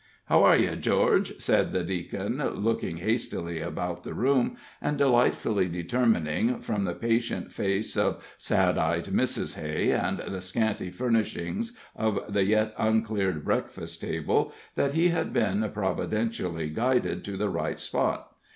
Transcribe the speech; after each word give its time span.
"How 0.25 0.41
are 0.45 0.55
ye, 0.57 0.75
George," 0.77 1.39
said 1.39 1.73
the 1.73 1.83
Deacon, 1.83 2.43
looking 2.55 2.97
hastily 2.97 3.61
about 3.61 4.01
the 4.01 4.15
room, 4.15 4.57
and 4.81 4.97
delightfully 4.97 5.67
determining, 5.67 6.57
from 6.59 6.85
the 6.85 6.95
patient 6.95 7.51
face 7.51 7.95
of 7.95 8.17
sad 8.35 8.79
eyed 8.79 9.05
Mrs. 9.09 9.59
Hay 9.59 9.91
and 9.91 10.17
the 10.17 10.41
scanty 10.41 10.89
furnishing 10.89 11.63
of 11.95 12.17
the 12.27 12.43
yet 12.45 12.73
uncleared 12.79 13.45
breakfast 13.45 14.01
table, 14.01 14.51
that 14.73 14.93
he 14.93 15.09
had 15.09 15.31
been 15.33 15.69
providentially 15.71 16.71
guided 16.71 17.23
to 17.25 17.37
the 17.37 17.49
right 17.49 17.79
spot. 17.79 18.31